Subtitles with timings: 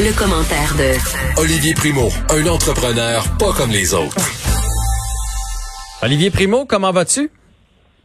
[0.00, 4.14] Le, commentaire de Olivier Primo, un entrepreneur pas comme les autres.
[6.02, 7.30] Olivier Primo, comment vas-tu?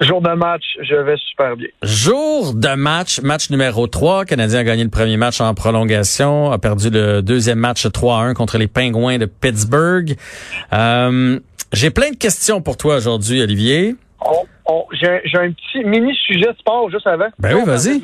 [0.01, 1.67] Jour de match, je vais super bien.
[1.83, 4.25] Jour de match, match numéro 3.
[4.25, 8.57] Canadien a gagné le premier match en prolongation, a perdu le deuxième match 3-1 contre
[8.57, 10.15] les Pingouins de Pittsburgh.
[10.73, 11.39] Euh,
[11.73, 13.95] j'ai plein de questions pour toi aujourd'hui, Olivier.
[14.93, 17.29] J'ai un petit mini sujet de sport juste avant.
[17.37, 18.01] Ben oui, vas-y.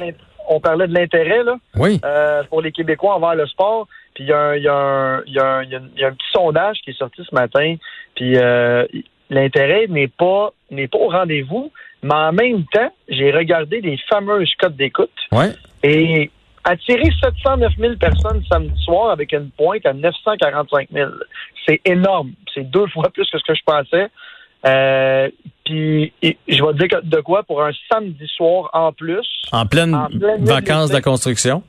[0.52, 2.02] On parlait de l'intérêt là, oui.
[2.04, 3.88] Euh, pour les Québécois envers le sport.
[4.16, 7.76] Puis il y, a un petit sondage qui est sorti ce matin.
[8.16, 8.86] Puis euh,
[9.30, 14.52] l'intérêt n'est pas n'est pas au rendez-vous, mais en même temps, j'ai regardé les fameuses
[14.60, 15.12] cotes d'écoute.
[15.32, 15.52] Ouais.
[15.84, 16.32] Et
[16.64, 21.12] attirer 709 000 personnes samedi soir avec une pointe à 945 000,
[21.66, 22.32] c'est énorme.
[22.54, 24.08] C'est deux fois plus que ce que je pensais.
[24.66, 25.30] Euh,
[25.66, 29.28] puis je vais te dire de quoi pour un samedi soir en plus.
[29.52, 29.96] En pleine,
[30.40, 31.64] vacances de la construction.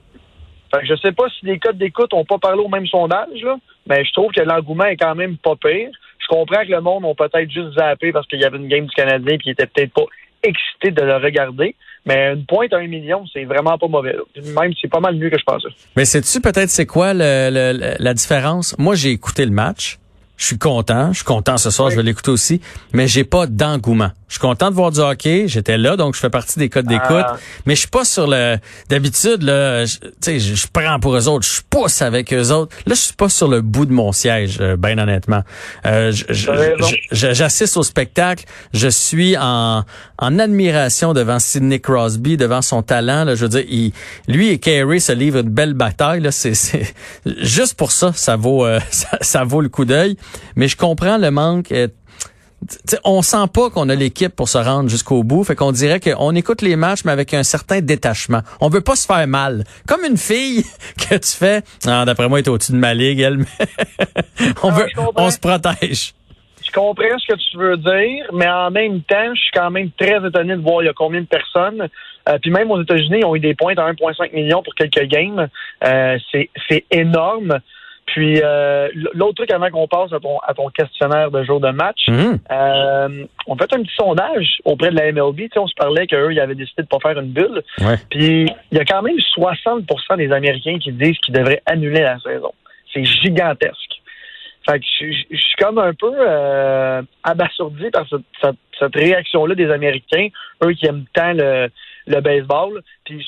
[0.73, 3.43] Fait que je sais pas si les codes d'écoute ont pas parlé au même sondage,
[3.43, 3.57] là,
[3.89, 5.91] mais je trouve que l'engouement est quand même pas pire.
[6.19, 8.87] Je comprends que le monde ont peut-être juste zappé parce qu'il y avait une game
[8.87, 10.05] du Canadien qui était peut-être pas
[10.43, 11.75] excité de le regarder.
[12.07, 14.17] Mais une pointe à un million, c'est vraiment pas mauvais.
[14.37, 15.69] Même, c'est pas mal mieux que je pensais.
[15.97, 18.77] Mais sais-tu peut-être c'est quoi la différence?
[18.79, 19.99] Moi, j'ai écouté le match.
[20.41, 21.13] Je suis content.
[21.13, 21.91] Je suis content ce soir.
[21.91, 22.63] Je vais l'écouter aussi.
[22.95, 24.11] Mais j'ai pas d'engouement.
[24.31, 25.49] Je suis content de voir du hockey.
[25.49, 27.25] J'étais là, donc je fais partie des codes d'écoute.
[27.27, 27.37] Ah.
[27.67, 28.59] Mais je suis pas sur le.
[28.89, 31.45] D'habitude, là, tu sais, je, prends pour eux autres.
[31.45, 32.77] Je pousse avec eux autres.
[32.87, 35.43] Là, je suis pas sur le bout de mon siège, euh, bien honnêtement.
[35.85, 36.13] Euh,
[37.11, 38.45] J'assiste au spectacle.
[38.73, 39.83] Je suis en,
[40.19, 43.25] en admiration devant Sidney Crosby, devant son talent.
[43.25, 43.93] Là, je veux dire, il,
[44.29, 46.21] lui et Carey se livrent une belle bataille.
[46.21, 46.55] Là, c'est,
[47.25, 50.17] juste pour ça, ça vaut, euh, ça, ça, vaut le coup d'œil.
[50.55, 51.75] Mais je comprends le manque.
[52.67, 55.45] T'sais, on sent pas qu'on a l'équipe pour se rendre jusqu'au bout.
[55.45, 58.41] Fait qu'on dirait qu'on écoute les matchs, mais avec un certain détachement.
[58.61, 59.65] On veut pas se faire mal.
[59.89, 60.65] Comme une fille
[60.99, 61.63] que tu fais.
[61.87, 63.45] Ah, d'après moi, elle est au-dessus de ma ligue, elle.
[64.63, 66.15] on veut, on se protège.
[66.65, 69.91] Je comprends ce que tu veux dire, mais en même temps, je suis quand même
[69.99, 71.89] très étonné de voir il y a combien de personnes.
[72.29, 75.09] Euh, puis même aux États-Unis, ils ont eu des points à 1,5 million pour quelques
[75.09, 75.49] games.
[75.85, 76.19] Euh,
[76.69, 77.59] c'est énorme.
[78.13, 81.71] Puis euh, l'autre truc avant qu'on passe à ton, à ton questionnaire de jour de
[81.71, 82.39] match, mhm.
[82.51, 85.43] euh, on fait un petit sondage auprès de la MLB.
[85.57, 87.63] on se parlait qu'eux, ils avaient décidé de pas faire une bulle.
[88.11, 92.19] Puis il y a quand même 60% des Américains qui disent qu'ils devraient annuler la
[92.19, 92.53] saison.
[92.93, 94.01] C'est gigantesque.
[94.69, 100.29] Fait que je, suis comme un peu euh, abasourdi par cette, cette, réaction-là des Américains,
[100.65, 101.69] eux qui aiment tant le,
[102.09, 102.83] le baseball.
[103.05, 103.25] Puis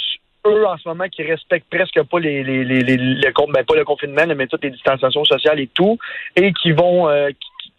[0.47, 3.77] eux, en ce moment, qui respectent presque pas les, les, les, les le, ben, pas
[3.77, 5.99] le confinement, mais toutes les distanciations sociales et tout,
[6.37, 7.31] et qui vont, euh,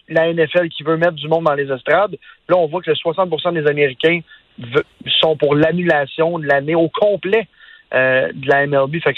[0.09, 2.18] la NFL qui veut mettre du monde dans les estrades,
[2.50, 4.19] là, on voit que 60% des Américains
[5.19, 7.47] sont pour l'annulation de l'année au complet
[7.94, 9.01] euh, de la MLB.
[9.01, 9.16] Fait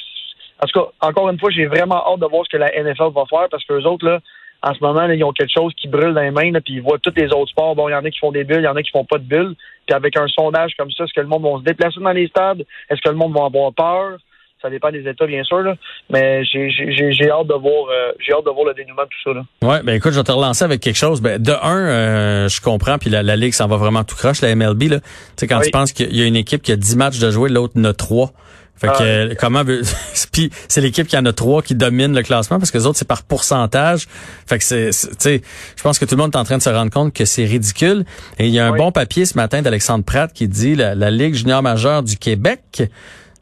[0.63, 3.11] en tout cas, encore une fois, j'ai vraiment hâte de voir ce que la NFL
[3.13, 4.19] va faire parce que les autres, là,
[4.65, 6.81] en ce moment, ils ont quelque chose qui brûle dans les mains, là, puis ils
[6.81, 7.75] voient tous les autres sports.
[7.75, 9.05] Bon, il y en a qui font des bulles, il y en a qui font
[9.05, 9.53] pas de bulles.
[9.85, 12.27] Puis avec un sondage comme ça, est-ce que le monde va se déplacer dans les
[12.27, 12.65] stades?
[12.89, 14.17] Est-ce que le monde va avoir peur?
[14.63, 15.75] Ça dépend des États, bien sûr, là.
[16.09, 19.33] mais j'ai hâte de voir euh, j'ai hâte de voir le dénouement de tout ça.
[19.33, 19.43] Là.
[19.61, 21.21] Ouais, ben écoute, je vais te relancer avec quelque chose.
[21.21, 24.55] Ben, de un, euh, je comprends, puis la, Ligue s'en va vraiment tout croche, la
[24.55, 24.83] MLB.
[24.89, 24.99] Là.
[25.01, 27.29] Tu sais, quand tu penses qu'il y a une équipe qui a 10 matchs de
[27.29, 28.31] jouer, l'autre en a 3.
[28.77, 29.35] Fait que ah.
[29.35, 29.63] comment
[30.31, 32.97] puis c'est l'équipe qui en a trois qui domine le classement parce que les autres
[32.97, 34.07] c'est par pourcentage.
[34.45, 35.41] Fait que c'est tu sais,
[35.75, 37.45] je pense que tout le monde est en train de se rendre compte que c'est
[37.45, 38.05] ridicule.
[38.37, 41.09] Et il y a un bon papier ce matin d'Alexandre Pratt qui dit la, la
[41.09, 42.83] Ligue junior majeure du Québec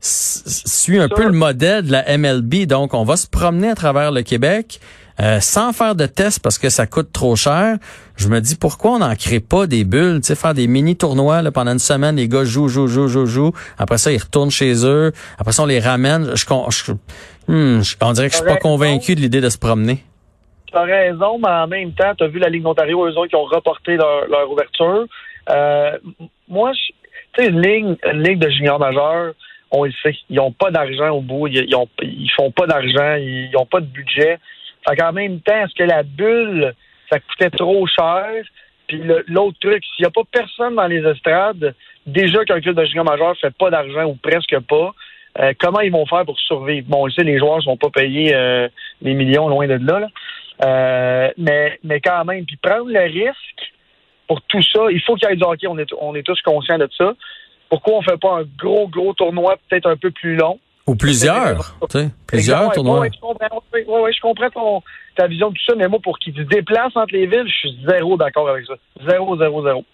[0.01, 4.11] suit un peu le modèle de la MLB donc on va se promener à travers
[4.11, 4.81] le Québec
[5.19, 7.78] euh, sans faire de tests parce que ça coûte trop cher.
[8.15, 10.95] Je me dis pourquoi on n'en crée pas des bulles, tu sais, faire des mini
[10.95, 13.53] tournois là, pendant une semaine, les gars jouent, jouent, jouent, jouent, jouent.
[13.77, 15.11] Après ça, ils retournent chez eux.
[15.39, 16.31] Après ça, on les ramène.
[16.35, 16.45] Je,
[17.47, 20.03] hmm, on dirait que je suis pas convaincu de l'idée de se promener.
[20.67, 23.27] Tu as raison, mais en même temps, tu as vu la Ligue d'Ontario, eux autres
[23.27, 25.05] qui ont reporté leur, leur ouverture.
[25.49, 25.97] Euh,
[26.47, 29.33] moi, tu sais, une ligue, une ligue de juniors majeurs,
[29.71, 32.67] on le sait, ils n'ont pas d'argent au bout, ils, ils, ont, ils font pas
[32.67, 34.37] d'argent, ils n'ont pas de budget.
[34.87, 36.75] Fait qu'en même temps, est-ce que la bulle,
[37.09, 38.29] ça coûtait trop cher?
[38.88, 41.73] Puis l'autre truc, s'il n'y a pas personne dans les estrades,
[42.05, 44.94] déjà qu'un club de junior majeur fait pas d'argent ou presque pas,
[45.40, 46.88] Euh, comment ils vont faire pour survivre?
[46.88, 48.70] Bon, on le sait, les joueurs ne sont pas payés euh,
[49.02, 50.08] des millions loin de là.
[50.64, 53.73] Euh, mais, mais quand même, puis prendre le risque
[54.28, 56.40] pour tout ça, il faut qu'il y ait du hockey, on est, on est tous
[56.44, 57.16] conscients de ça.
[57.67, 60.59] Pourquoi on fait pas un gros, gros tournoi peut-être un peu plus long?
[60.85, 63.02] Ou plusieurs, tu sais, plusieurs tournois.
[63.02, 64.84] Oui, je comprends, je comprends
[65.16, 67.53] ta vision de tout ça, mais moi, pour qu'ils se déplacent entre les villes, je
[67.53, 68.74] suis zéro d'accord avec ça.
[69.08, 69.85] Zéro, zéro, zéro.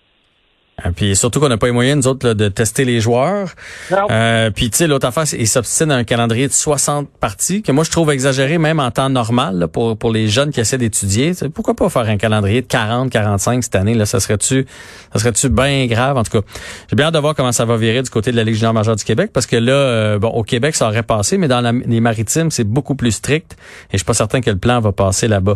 [0.84, 3.50] Ah, puis surtout qu'on n'a pas les moyens, nous autres, de tester les joueurs.
[3.92, 7.72] Euh, puis tu sais, l'autre affaire, ils s'obstinent à un calendrier de 60 parties, que
[7.72, 11.34] moi je trouve exagéré même en temps normal pour, pour les jeunes qui essaient d'étudier.
[11.54, 13.94] Pourquoi pas faire un calendrier de 40, 45 cette année?
[13.94, 14.66] Là, ça serait-tu
[15.14, 16.18] ça serait-tu bien grave?
[16.18, 16.48] En tout cas,
[16.90, 18.74] j'ai bien hâte de voir comment ça va virer du côté de la Ligue junior
[18.74, 21.62] majeure du Québec, parce que là, euh, bon, au Québec, ça aurait passé, mais dans
[21.62, 23.54] les maritimes, c'est beaucoup plus strict.
[23.90, 25.56] Et je suis pas certain que le plan va passer là-bas.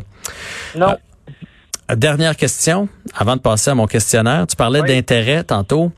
[0.75, 0.90] Non.
[0.90, 0.96] Euh,
[1.90, 4.46] Dernière question, avant de passer à mon questionnaire.
[4.48, 5.92] Tu parlais d'intérêt tantôt.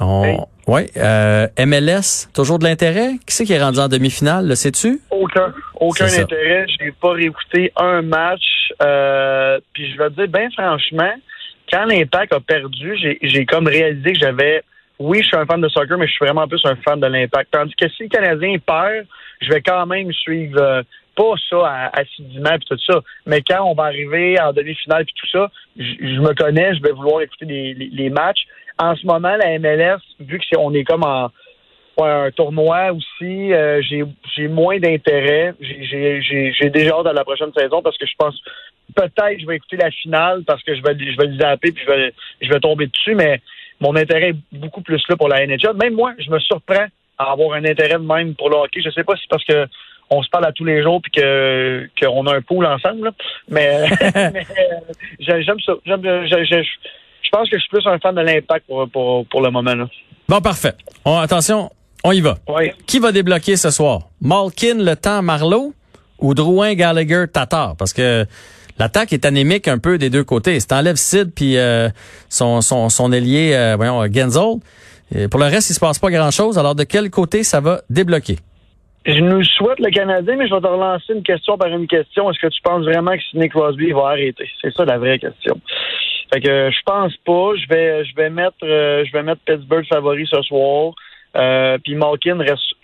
[0.00, 0.36] oui.
[0.70, 3.14] Ouais, euh, MLS, toujours de l'intérêt?
[3.26, 5.00] Qui c'est qui est rendu en demi-finale, le sais-tu?
[5.10, 5.52] Aucun.
[5.74, 6.64] Aucun intérêt.
[6.68, 8.72] Je n'ai pas réécouté un match.
[8.80, 11.12] Euh, puis je vais te dire, bien franchement,
[11.72, 14.62] quand l'Impact a perdu, j'ai comme réalisé que j'avais...
[15.00, 17.06] Oui, je suis un fan de soccer, mais je suis vraiment plus un fan de
[17.06, 17.50] l'Impact.
[17.50, 19.06] Tandis que si le Canadien perd,
[19.40, 20.82] je vais quand même suivre euh,
[21.20, 23.00] pas ça assidûment puis tout ça.
[23.26, 26.92] Mais quand on va arriver en demi-finale puis tout ça, je me connais, je vais
[26.92, 28.46] vouloir écouter les, matchs.
[28.78, 31.30] En ce moment, la MLS, vu que on est comme en
[32.02, 35.54] un tournoi aussi, euh, j'ai moins d'intérêt.
[35.60, 38.40] J'ai déjà hâte à la prochaine saison parce que je pense
[38.96, 41.84] peut-être je vais écouter la finale parce que je vais je vais le zapper puis
[41.84, 43.42] je vais je vais tomber dessus, mais
[43.80, 45.76] mon intérêt est beaucoup plus là pour la NHL.
[45.76, 46.86] Même moi, je me surprends
[47.18, 48.80] à avoir un intérêt même pour le hockey.
[48.82, 49.66] Je sais pas si parce que
[50.10, 53.12] on se parle à tous les jours puis que qu'on a un pool ensemble.
[53.48, 55.72] Mais, mais euh, j'aime ça.
[55.86, 59.74] je, pense que je suis plus un fan de l'impact pour, pour, pour le moment.
[59.74, 59.86] Là.
[60.28, 60.74] Bon, parfait.
[61.04, 61.70] attention,
[62.04, 62.36] on y va.
[62.86, 64.08] Qui va débloquer ce soir?
[64.20, 65.72] Malkin, Le Temps, Marlowe
[66.18, 67.76] ou Drouin, Gallagher, Tatar?
[67.76, 68.26] Parce que
[68.78, 70.58] l'attaque est anémique un peu des deux côtés.
[70.58, 71.88] Si t'enlèves Sid puis euh,
[72.28, 74.58] son, son, son ailier, euh, voyons, Genzel,
[75.30, 76.58] pour le reste, il se passe pas grand-chose.
[76.58, 78.38] Alors, de quel côté ça va débloquer?
[79.06, 82.30] Je nous souhaite le Canadien, mais je vais te relancer une question par une question.
[82.30, 84.48] Est-ce que tu penses vraiment que Sidney Crosby va arrêter?
[84.60, 85.58] C'est ça la vraie question.
[86.32, 87.52] Fait que je pense pas.
[87.56, 90.92] Je vais je vais mettre euh, je vais mettre Pittsburgh favori ce soir.
[91.36, 92.74] Euh, puis Malkin reste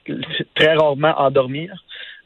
[0.54, 1.68] très rarement endormi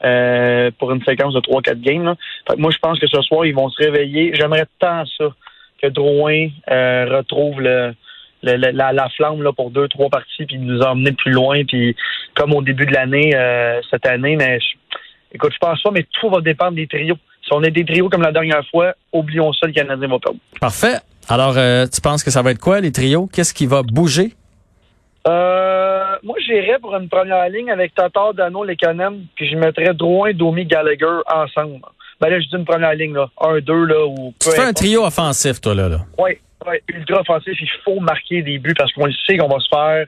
[0.04, 2.14] euh, pour une séquence de 3-4 games.
[2.48, 4.32] Fait que moi, je pense que ce soir, ils vont se réveiller.
[4.34, 5.34] J'aimerais tant ça
[5.82, 7.94] que Drouin retrouve le,
[8.42, 11.96] la, la, flamme là, pour deux, trois parties, puis nous emmener plus loin, puis
[12.34, 14.58] comme au début de l'année, euh, cette année, mais
[15.32, 17.16] écoute, je pense pas, mais tout va dépendre des trios.
[17.42, 20.38] Si on est des trios comme la dernière fois, oublions ça, le Canadien va perdre.
[20.60, 20.96] Parfait.
[21.28, 23.28] Alors, euh, tu penses que ça va être quoi, les trios?
[23.32, 24.34] Qu'est-ce qui va bouger?
[25.26, 30.32] Euh, moi, j'irais pour une première ligne avec Tatar, Dano, Lekonen, puis je mettrais Drouin,
[30.32, 31.80] Domi, Gallagher ensemble.
[32.20, 33.30] Ben là, je dis une première ligne, là.
[33.40, 34.34] Un, deux, là, ou...
[34.40, 35.98] Tu fais un trio offensif, toi, là, là.
[36.18, 36.38] Oui,
[36.88, 37.58] ultra offensif.
[37.60, 40.06] Il faut marquer des buts parce qu'on sait qu'on va se faire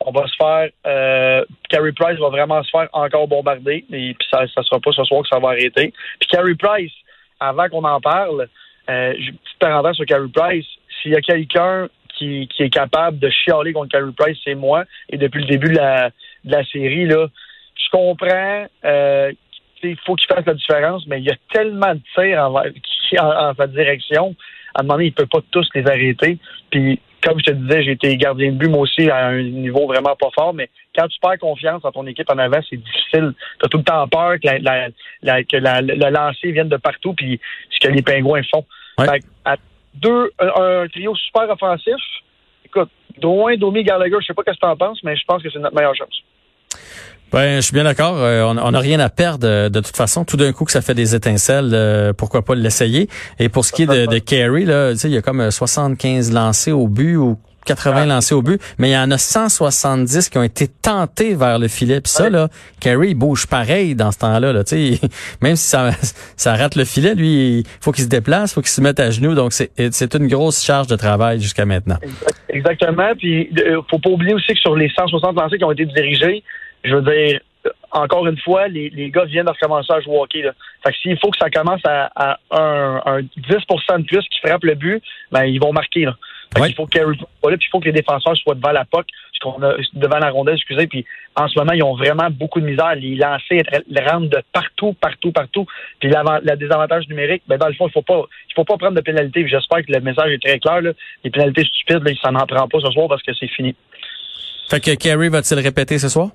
[0.00, 4.28] on va se faire euh, Carey Price va vraiment se faire encore bombarder et puis
[4.30, 5.92] ça ça sera pas ce soir que ça va arrêter.
[6.20, 6.92] Puis Carey Price,
[7.40, 8.48] avant qu'on en parle,
[8.90, 10.66] euh, petite parenthèse sur Carey Price,
[11.00, 14.84] s'il y a quelqu'un qui, qui est capable de chialer contre Carey Price, c'est moi.
[15.10, 16.10] Et depuis le début de la,
[16.44, 17.28] de la série, là,
[17.76, 19.32] je comprends euh,
[19.80, 23.50] qu'il faut qu'il fasse la différence, mais il y a tellement de tirs en, en,
[23.50, 24.34] en sa direction
[24.74, 26.38] à un moment donné, il peut pas tous les arrêter.
[26.70, 29.86] Puis, comme je te disais, j'ai été gardien de but, moi aussi, à un niveau
[29.86, 33.32] vraiment pas fort, mais quand tu perds confiance en ton équipe en avant, c'est difficile.
[33.60, 34.88] Tu as tout le temps peur que, la,
[35.22, 37.40] la, que le lancer vienne de partout, puis
[37.70, 38.64] ce que les pingouins font.
[38.98, 39.56] à
[39.94, 41.94] deux, un, trio super offensif,
[42.64, 45.42] écoute, Drouin, Domi, Gallagher, je sais pas ce que tu en penses, mais je pense
[45.42, 46.23] que c'est notre meilleure chance.
[47.32, 48.16] Ben, je suis bien d'accord.
[48.18, 50.24] Euh, on n'a rien à perdre euh, de toute façon.
[50.24, 53.08] Tout d'un coup que ça fait des étincelles, euh, pourquoi pas l'essayer?
[53.38, 56.70] Et pour ce qui est de, de Carey, là, il y a comme 75 lancés
[56.70, 60.42] au but ou 80 lancés au but, mais il y en a 170 qui ont
[60.42, 62.00] été tentés vers le filet.
[62.00, 62.48] Puis ça, là,
[62.80, 64.52] Carey bouge pareil dans ce temps-là.
[64.52, 64.62] Là,
[65.42, 65.90] même si ça,
[66.36, 69.00] ça rate le filet, lui, il faut qu'il se déplace, il faut qu'il se mette
[69.00, 69.34] à genoux.
[69.34, 71.96] Donc, c'est une grosse charge de travail jusqu'à maintenant.
[72.48, 73.12] Exactement.
[73.18, 73.50] Puis,
[73.90, 76.44] faut pas oublier aussi que sur les 160 lancés qui ont été dirigés,
[76.84, 77.40] je veux dire,
[77.90, 80.42] encore une fois, les, les gars viennent de recommencer à jouer au hockey.
[80.42, 80.52] Là.
[80.84, 84.40] Fait que s'il faut que ça commence à, à un, un, 10 de plus qui
[84.44, 86.04] frappe le but, ben ils vont marquer.
[86.04, 86.16] Là.
[86.56, 89.06] Il faut que puis il faut que les défenseurs soient devant la POC,
[89.94, 90.86] devant la rondelle, excusez.
[90.86, 91.04] Puis
[91.36, 92.94] en ce moment, ils ont vraiment beaucoup de misère.
[92.94, 93.62] Les lancers
[94.06, 95.66] rentrent de partout, partout, partout.
[96.00, 98.94] Puis le désavantage numérique, ben dans le fond, il faut pas, il faut pas prendre
[98.94, 99.46] de pénalité.
[99.48, 100.80] J'espère que le message est très clair.
[100.80, 100.92] Là.
[101.24, 103.74] Les pénalités stupides, là, ça n'en prend pas ce soir parce que c'est fini.
[104.68, 106.30] Fait que Kerry va-t-il répéter ce soir?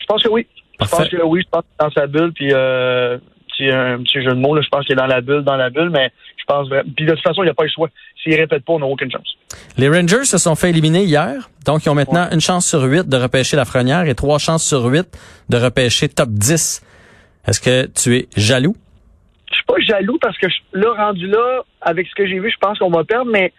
[0.00, 0.46] Je pense que oui.
[0.80, 1.42] Je pense que oui.
[1.44, 3.18] Je pense que dans sa bulle, puis euh,
[3.68, 5.70] un petit jeu de mots, là, je pense qu'il est dans la bulle, dans la
[5.70, 6.90] bulle, mais je pense vraiment.
[6.96, 7.88] Puis de toute façon, il n'y a pas le choix.
[8.22, 9.36] S'il répète pas, on n'a aucune chance.
[9.76, 13.08] Les Rangers se sont fait éliminer hier, donc ils ont maintenant une chance sur huit
[13.08, 15.06] de repêcher la frenière et trois chances sur huit
[15.48, 16.82] de repêcher top 10.
[17.46, 18.76] Est-ce que tu es jaloux?
[19.50, 22.58] Je suis pas jaloux parce que là, rendu là, avec ce que j'ai vu, je
[22.58, 23.52] pense qu'on va perdre, mais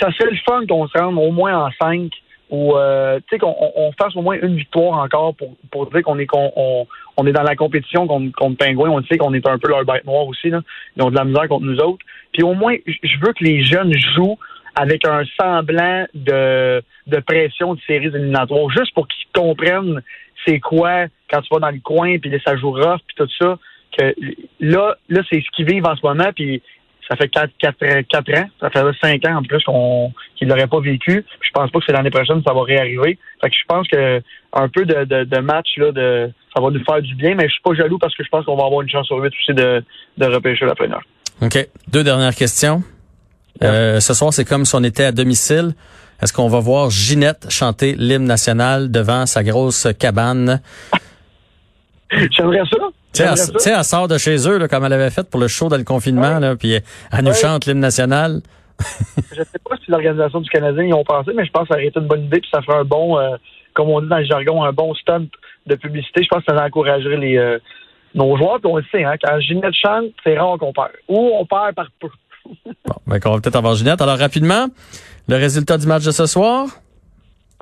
[0.00, 2.10] ça serait le fun qu'on se rende au moins en cinq
[2.50, 6.02] ou euh, tu sais qu'on on, fasse au moins une victoire encore pour, pour dire
[6.02, 6.86] qu'on est qu'on
[7.16, 9.84] on, est dans la compétition contre, contre Pingouin, on sait qu'on est un peu leur
[9.84, 10.60] bête noire aussi là.
[10.96, 12.04] Ils ont de la misère contre nous autres.
[12.32, 14.38] Puis au moins je veux que les jeunes jouent
[14.76, 20.02] avec un semblant de, de pression de séries éliminatoires, juste pour qu'ils comprennent
[20.46, 23.58] c'est quoi quand tu vas dans le coin, puis ça joue rough, puis tout ça.
[23.98, 24.14] Que
[24.60, 26.62] là, là c'est ce qu'ils vivent en ce moment, puis
[27.08, 30.80] ça fait 4, 4, ans, ça fait 5 ans en plus qu'on qu'il l'aurait pas
[30.80, 31.24] vécu.
[31.40, 33.18] Je pense pas que c'est l'année prochaine ça va réarriver.
[33.40, 34.22] Fait que je pense que
[34.52, 37.44] un peu de, de, de match là, de ça va nous faire du bien, mais
[37.44, 39.26] je suis pas jaloux parce que je pense qu'on va avoir une chance sur 8
[39.26, 39.84] aussi de,
[40.18, 41.02] de repêcher la première.
[41.42, 41.68] OK.
[41.88, 42.82] Deux dernières questions.
[43.62, 45.74] Euh, ce soir, c'est comme si on était à domicile.
[46.22, 50.60] Est-ce qu'on va voir Ginette chanter l'hymne national devant sa grosse cabane?
[52.10, 52.78] J'aimerais ça.
[53.16, 55.68] Tu sais, elle, sort de chez eux, là, comme elle avait fait pour le show
[55.68, 56.74] dans le confinement, puis
[57.12, 58.40] elle nous chante l'hymne national.
[59.32, 61.74] je sais pas si l'organisation du Canadien y ont pensé, mais je pense que ça
[61.74, 63.36] aurait été une bonne idée, puis ça ferait un bon, euh,
[63.74, 65.26] comme on dit dans le jargon, un bon stunt
[65.66, 66.22] de publicité.
[66.22, 67.58] Je pense que ça encouragerait les euh,
[68.14, 70.90] nos joueurs, puis on le sait, hein, quand Ginette chante, c'est rare qu'on perd.
[71.08, 72.08] Ou on perd par peu.
[72.66, 74.00] bon, ben, on va peut-être avoir Ginette.
[74.00, 74.66] Alors, rapidement,
[75.28, 76.66] le résultat du match de ce soir?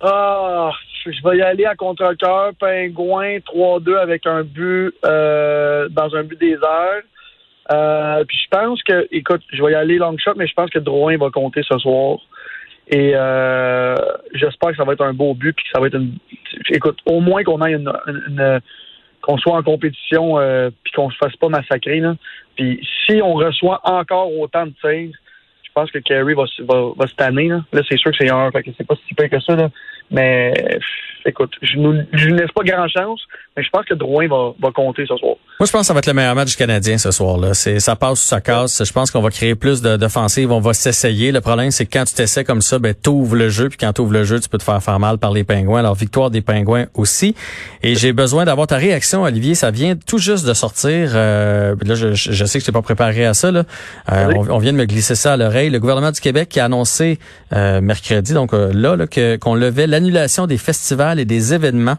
[0.03, 0.71] Ah,
[1.13, 2.53] je vais y aller à contre-cœur.
[2.59, 6.57] Pingouin 3-2 avec un but euh, dans un but des.
[7.73, 10.71] Euh, puis je pense que, écoute, je vais y aller long shot, mais je pense
[10.71, 12.19] que Drouin va compter ce soir.
[12.89, 13.95] Et euh,
[14.35, 16.19] j'espère que ça va être un beau but, puis que ça va être une.
[16.71, 18.61] Écoute, au moins qu'on ait une,
[19.23, 22.01] qu'on soit en compétition, euh, puis qu'on se fasse pas massacrer.
[22.01, 22.15] Là.
[22.57, 25.17] Puis si on reçoit encore autant de tirs,
[25.63, 27.49] je pense que Kerry va, va, va se tanner.
[27.49, 29.57] Là, c'est sûr que c'est un, fait que c'est pas si pire que ça.
[30.15, 30.55] Mais
[31.27, 33.27] écoute, je ne laisse pas grand chance,
[33.57, 35.37] mais je pense que Drouin va, va compter ce soir.
[35.61, 37.55] Moi, je pense que ça va être le meilleur match du Canadien ce soir-là.
[37.55, 38.83] C'est ça passe ou ça casse.
[38.85, 40.51] Je pense qu'on va créer plus d'offensives.
[40.51, 41.31] On va s'essayer.
[41.31, 43.93] Le problème, c'est que quand tu t'essaies comme ça, ben t'ouvres le jeu, puis quand
[43.93, 45.79] tu ouvres le jeu, tu peux te faire faire mal par les Pingouins.
[45.79, 47.37] Alors victoire des Pingouins aussi.
[47.85, 49.55] Et j'ai besoin d'avoir ta réaction, Olivier.
[49.55, 51.13] Ça vient tout juste de sortir.
[51.15, 53.53] Euh, là, je, je, sais que je t'ai pas préparé à ça.
[53.53, 53.63] Là.
[54.11, 55.71] Euh, on, vient de me glisser ça à l'oreille.
[55.71, 57.21] Le gouvernement du Québec qui a annoncé
[57.53, 59.07] euh, mercredi, donc là, là
[59.39, 61.97] qu'on levait l'annulation des festivals et des événements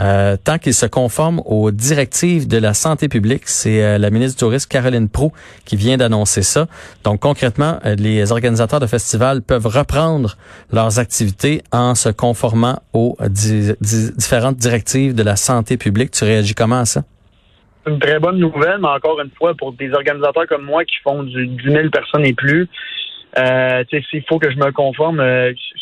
[0.00, 3.42] euh, tant qu'ils se conforment aux directives de la santé publique.
[3.46, 5.32] C'est euh, la ministre du Tourisme, Caroline Proux,
[5.64, 6.66] qui vient d'annoncer ça.
[7.04, 10.36] Donc concrètement, euh, les organisateurs de festivals peuvent reprendre
[10.72, 16.10] leurs activités en se conformant aux différentes directives de la santé publique.
[16.12, 17.02] Tu réagis comment à ça?
[17.84, 21.24] une très bonne nouvelle, mais encore une fois, pour des organisateurs comme moi qui font
[21.24, 22.68] du 10 000 personnes et plus,
[23.36, 25.20] euh, s'il faut que je me conforme,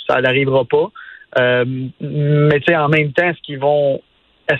[0.06, 0.90] ça n'arrivera pas.
[1.38, 1.64] Euh,
[2.00, 4.00] mais tu sais, en même temps, est-ce qu'ils vont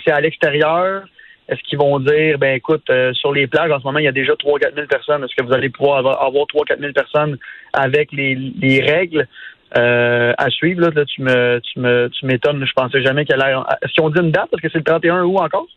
[0.05, 1.03] c'est à l'extérieur?
[1.49, 4.07] Est-ce qu'ils vont dire, ben écoute, euh, sur les plages, en ce moment, il y
[4.07, 5.23] a déjà 3-4 000 personnes.
[5.23, 7.37] Est-ce que vous allez pouvoir avoir, avoir 3-4 000 personnes
[7.73, 9.27] avec les, les règles
[9.77, 10.81] euh, à suivre?
[10.81, 12.63] Là, tu me tu me tu m'étonnes.
[12.65, 13.57] Je pensais jamais qu'elle allait.
[13.81, 14.47] Est-ce qu'ils ont dit une date?
[14.49, 15.67] Parce que c'est le 31 août encore?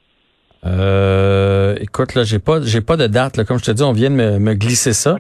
[0.67, 3.37] Euh, écoute, là, j'ai pas j'ai pas de date.
[3.37, 3.45] Là.
[3.45, 5.17] Comme je te dis, on vient de me, me glisser ça.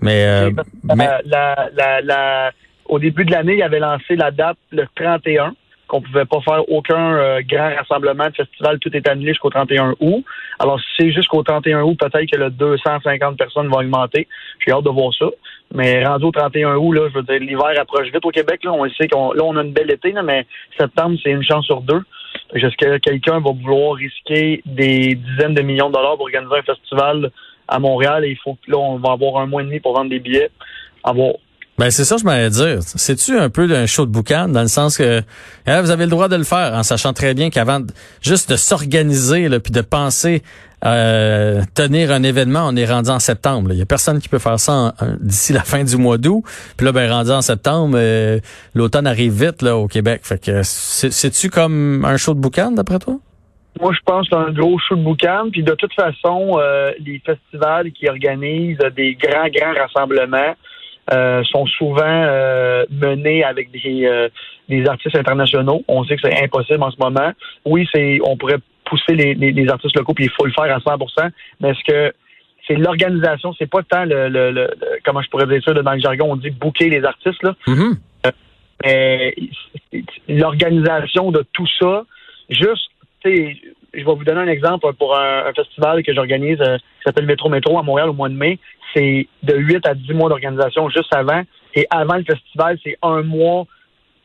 [0.00, 0.50] Mais,
[0.82, 1.08] mais...
[1.24, 2.52] La, la, la,
[2.86, 5.54] au début de l'année, il avait lancé la date le 31
[5.86, 9.94] qu'on pouvait pas faire aucun euh, grand rassemblement de festival, tout est annulé jusqu'au 31
[10.00, 10.24] août.
[10.58, 14.26] Alors, si c'est jusqu'au 31 août, peut-être que le 250 personnes vont augmenter.
[14.64, 15.26] J'ai hâte de voir ça.
[15.74, 18.64] Mais rendu au 31 août, là, je veux dire, l'hiver approche vite au Québec.
[18.64, 20.46] Là, on sait qu'on là, on a une belle été, là, mais
[20.78, 22.02] septembre, c'est une chance sur deux.
[22.54, 26.62] Est-ce que quelqu'un va vouloir risquer des dizaines de millions de dollars pour organiser un
[26.62, 27.30] festival
[27.68, 29.94] à Montréal et il faut que là, on va avoir un mois et demi pour
[29.94, 30.50] vendre des billets?
[31.02, 31.34] À voir.
[31.76, 32.78] Ben c'est ça je m'allais dire.
[32.82, 35.22] C'est-tu un peu d'un show de boucan dans le sens que
[35.66, 37.80] hein, vous avez le droit de le faire en sachant très bien qu'avant
[38.22, 40.42] juste de s'organiser puis de penser
[40.84, 43.72] euh, tenir un événement, on est rendu en septembre.
[43.72, 46.44] Il y a personne qui peut faire ça d'ici la fin du mois d'août.
[46.76, 48.38] Puis là, ben rendu en septembre, euh,
[48.74, 50.20] l'automne arrive vite là au Québec.
[50.24, 53.16] Fait que c'est-tu comme un show de boucan d'après toi?
[53.80, 55.48] Moi, je pense un gros show de boucan.
[55.50, 60.54] Puis de toute façon, euh, les festivals qui organisent des grands, grands rassemblements,
[61.12, 64.28] euh, sont souvent euh, menés avec des, euh,
[64.68, 65.84] des artistes internationaux.
[65.86, 67.32] On sait que c'est impossible en ce moment.
[67.66, 70.78] Oui, c'est on pourrait pousser les, les, artistes locaux, puis il faut le faire à
[70.78, 71.30] 100%
[71.60, 72.14] mais est-ce que
[72.66, 74.70] c'est l'organisation, c'est pas tant le, le,
[75.04, 77.54] comment je pourrais dire ça dans le jargon, on dit booker les artistes là.
[78.84, 79.34] Mais
[80.28, 82.04] l'organisation de tout ça,
[82.50, 82.90] juste,
[83.24, 83.56] tu sais,
[83.96, 87.48] je vais vous donner un exemple pour un, festival que j'organise euh, qui s'appelle Métro
[87.48, 88.58] Métro à Montréal au mois de mai.
[88.94, 91.42] C'est de 8 à 10 mois d'organisation juste avant.
[91.74, 93.66] Et avant le festival, c'est un mois,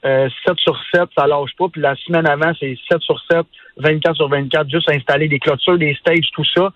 [0.06, 1.68] euh, 7 sur 7, ça lâche pas.
[1.70, 3.46] Puis la semaine avant, c'est 7 sur 7,
[3.78, 6.72] 24 sur 24, juste installer des clôtures, des stages, tout ça.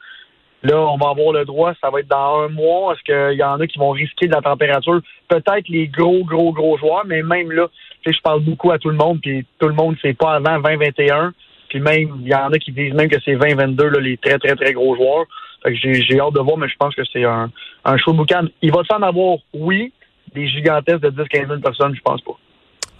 [0.63, 2.93] Là, on va avoir le droit, ça va être dans un mois.
[2.93, 5.01] Est-ce qu'il y en a qui vont risquer de la température?
[5.27, 7.67] Peut-être les gros, gros, gros joueurs, mais même là,
[8.05, 11.33] je parle beaucoup à tout le monde, puis tout le monde, c'est pas avant 2021.
[11.73, 14.37] Puis même, il y en a qui disent même que c'est 2022, là, les très,
[14.37, 15.25] très, très gros joueurs.
[15.65, 17.49] Que j'ai hâte de voir, mais je pense que c'est un,
[17.83, 18.45] un show boucan.
[18.61, 19.91] Il va s'en avoir, oui,
[20.35, 22.37] des gigantesques de 10-15 000 personnes, je pense pas.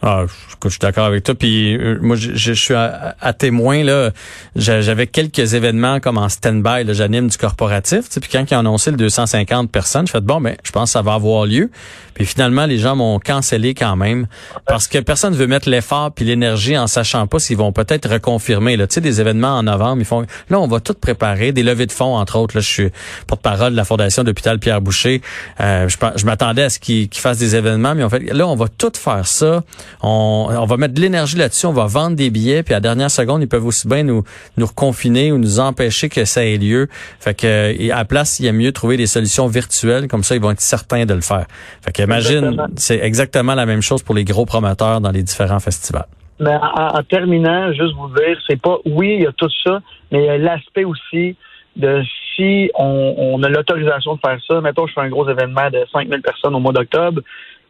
[0.06, 0.26] Ah,
[0.62, 1.34] je suis d'accord avec toi.
[1.34, 4.12] Puis euh, moi, je, je suis à, témoin là.
[4.54, 6.94] J'avais quelques événements comme en stand-by.
[6.94, 8.10] J'anime du corporatif.
[8.10, 10.90] Puis quand ils ont annoncé le 250 personnes, je fais bon, mais ben, je pense
[10.90, 11.72] que ça va avoir lieu.
[12.16, 14.28] Puis finalement, les gens m'ont cancellé quand même
[14.68, 18.10] parce que personne ne veut mettre l'effort puis l'énergie en sachant pas s'ils vont peut-être
[18.10, 18.76] reconfirmer.
[18.76, 20.26] Là, tu sais, des événements en novembre, ils font.
[20.50, 22.58] Là, on va tout préparer, des levées de fonds entre autres.
[22.58, 22.92] Là, je suis
[23.26, 25.22] porte-parole de la fondation d'hôpital Pierre Boucher.
[25.62, 28.56] Euh, je, je m'attendais à ce qu'ils fassent des événements, mais en fait, là, on
[28.56, 29.64] va tout faire ça
[30.02, 33.12] on, va mettre de l'énergie là-dessus, on va vendre des billets, puis à la dernière
[33.12, 34.24] seconde, ils peuvent aussi bien nous,
[34.58, 36.88] nous confiner ou nous empêcher que ça ait lieu.
[37.20, 40.36] Fait que à la place, il y a mieux trouver des solutions virtuelles, comme ça,
[40.36, 41.46] ils vont être certains de le faire.
[41.82, 45.60] Fait que imagine, c'est exactement la même chose pour les gros promoteurs dans les différents
[45.60, 46.08] festivals.
[46.40, 49.82] Mais en, terminant, juste vous dire, c'est pas oui, il y a tout ça,
[50.12, 51.36] mais il y a l'aspect aussi
[51.76, 52.02] de
[52.36, 54.62] si on, on a l'autorisation de faire ça.
[54.62, 57.22] Mettons, je fais un gros événement de 5000 personnes au mois d'octobre.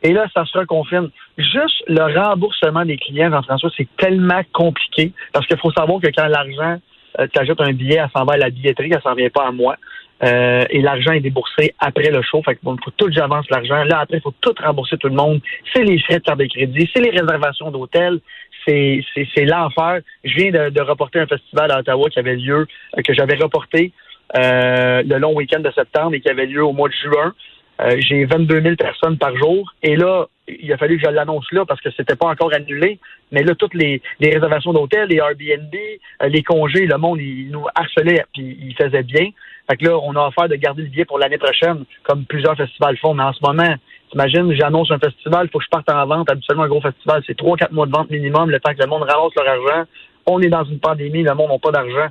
[0.04, 1.10] Et là, ça se reconfine.
[1.38, 6.28] Juste le remboursement des clients, Jean-François, c'est tellement compliqué parce qu'il faut savoir que quand
[6.28, 6.78] l'argent,
[7.20, 9.48] euh, tu ajoutes un billet, elle s'en va à la billetterie, elle s'en vient pas
[9.48, 9.78] à moi.
[10.24, 12.42] Euh, et l'argent est déboursé après le show.
[12.44, 13.84] Fait que bon, faut tout j'avance l'argent.
[13.84, 15.42] Là, après, il faut tout rembourser tout le monde.
[15.74, 18.20] C'est les frais de carte de crédit, c'est les réservations d'hôtel.
[18.66, 19.04] C'est,
[19.36, 20.00] c'est, l'enfer.
[20.24, 22.66] Je viens de, de, reporter un festival à Ottawa qui avait lieu,
[22.98, 23.92] euh, que j'avais reporté
[24.38, 27.34] euh, le long week-end de septembre et qui avait lieu au mois de juin.
[27.82, 29.74] Euh, j'ai 22 000 personnes par jour.
[29.82, 33.00] Et là, il a fallu que je l'annonce là parce que c'était pas encore annulé.
[33.32, 37.66] Mais là, toutes les, réservations d'hôtels, les Airbnb, euh, les congés, le monde, il nous
[37.74, 39.30] harcelait puis il faisait bien.
[39.70, 42.56] Fait que là, on a offert de garder le billet pour l'année prochaine, comme plusieurs
[42.56, 43.14] festivals font.
[43.14, 43.76] Mais en ce moment,
[44.12, 46.30] t'imagines, j'annonce un festival, faut que je parte en vente.
[46.30, 48.88] Habituellement, un gros festival, c'est trois, quatre mois de vente minimum, le temps que le
[48.88, 49.90] monde ramasse leur argent.
[50.26, 52.08] On est dans une pandémie, le monde n'a pas d'argent.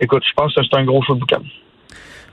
[0.00, 1.42] Écoute, je pense que c'est un gros show de boucan.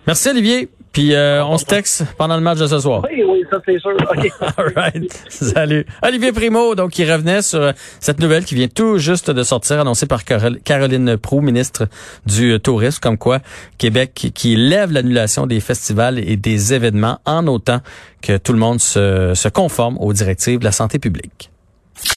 [0.05, 0.69] Merci Olivier.
[0.93, 3.03] Puis euh, on se texte pendant le match de ce soir.
[3.09, 3.97] Oui, oui, ça c'est sûr.
[4.57, 5.25] All right.
[5.27, 5.87] Salut.
[6.03, 9.79] Olivier Primo, donc qui revenait sur euh, cette nouvelle qui vient tout juste de sortir,
[9.79, 11.87] annoncée par Caroline Proux, ministre
[12.27, 13.39] du euh, Tourisme, comme quoi
[13.79, 17.79] Québec qui lève l'annulation des festivals et des événements en autant
[18.21, 21.49] que tout le monde se, se conforme aux directives de la santé publique.